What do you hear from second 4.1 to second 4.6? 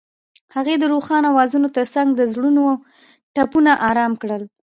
کړل.